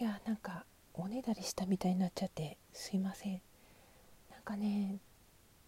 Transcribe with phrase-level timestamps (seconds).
[0.00, 3.40] いやなんかおねだりしたみたいになっちゃってすいません。
[4.30, 4.98] なんかね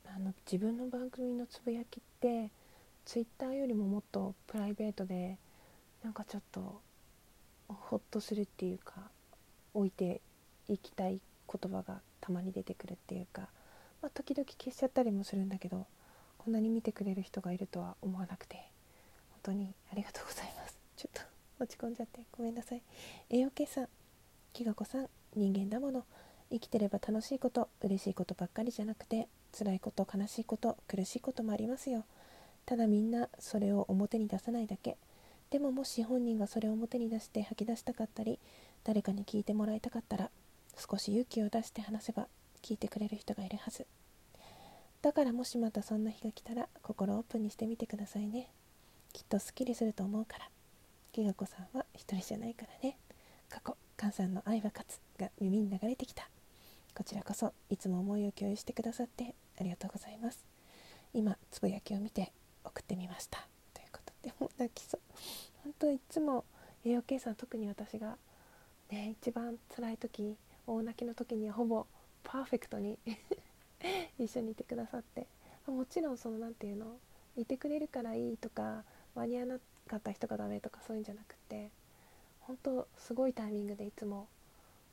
[0.06, 2.50] あの自分の番組のつぶやきって
[3.04, 5.36] ツイッターよりももっとプライベートで
[6.04, 6.80] なんかちょっと
[7.68, 8.94] ホッとするっていうか
[9.74, 10.20] 置いて
[10.68, 11.20] いきたい
[11.52, 13.48] 言葉がたまに出てくるっていうか、
[14.00, 15.86] まあ、時々消しちゃったりもするんだけど
[16.38, 18.56] こんなに見てくれる人がいるとは思わなくて
[19.30, 20.78] 本当にありがとうございます。
[20.96, 21.20] ちょっと
[21.64, 22.82] 落ち込んじゃってごめんなさい。
[23.28, 23.88] 栄養計算
[24.52, 26.04] きがこさん人間だもの。
[26.50, 32.04] 生きてれば楽しいこと嬉しいことばっかりじゃなくて辛いこと悲しいこと苦しいこともありますよ。
[32.66, 34.96] ただみんなそれを表に出さないだけ。
[35.50, 38.38] でももし本人がそれを表に出して吐き出したかったり
[38.84, 40.30] 誰かに聞いてもらいたかったら
[40.76, 42.26] 少し勇気を出して話せば
[42.62, 43.86] 聞いてくれる人がいるはず。
[45.02, 48.50] だからもしまたそんな日が来たら心オープンにしてみてくださいね。
[49.12, 50.48] きっとすっきりすると思うから。
[51.12, 52.96] きがこさんは一人じゃないからね。
[54.00, 56.26] 菅さんの愛は勝つが耳に流れてきた。
[56.94, 60.46] こちらこそいつも思いを共有してくださってありがとうございます。
[61.12, 62.32] 今つぶやきを見て
[62.64, 63.46] 送ってみました。
[63.74, 65.00] ということでも泣きそう。
[65.64, 66.46] 本当いつも
[66.82, 68.16] 栄養計算特に私が
[68.90, 70.34] ね一番辛い時
[70.66, 71.84] 大泣きの時にはほぼ
[72.24, 72.98] パーフェクトに
[74.18, 75.26] 一緒にいてくださって。
[75.66, 76.96] もちろんその何て言うの
[77.36, 78.82] いてくれるからいいとか
[79.14, 81.68] 間に合わなかった人がダメとかそういうんじゃなくて
[82.50, 84.26] 本当すごいタイミングでいつも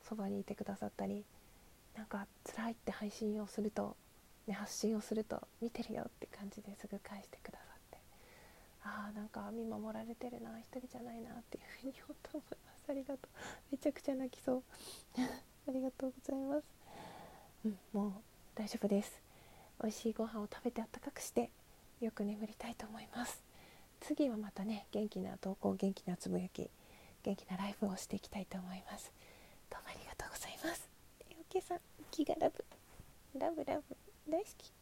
[0.08, 1.24] そばにいてくださったり
[1.96, 3.96] なんか辛いって配信をすると、
[4.46, 7.98] ね、発信をすると見てるよって感じですぐ返してくださって。
[8.84, 13.28] ああなんか見守られてるな一人じゃないなっていうふうに本当思いますありがとう。
[13.72, 14.62] めちゃくちゃ泣きそう。
[15.68, 16.64] ありがとうございます。
[17.64, 18.12] うんもう
[18.54, 19.20] 大丈夫です。
[19.82, 21.50] 美味しいご飯を食べてあったかくして
[22.00, 23.42] よく眠りたいと思います。
[24.00, 26.70] 次はまたね元気な投稿元気なつぶやき
[27.28, 29.12] 元気なライフをしていきたいと思います。
[29.68, 30.88] どうもありがとうございます。
[31.52, 31.78] OK さん
[32.10, 32.64] 気がラブ。
[33.38, 33.96] ラブラブ。
[34.26, 34.77] 大好き。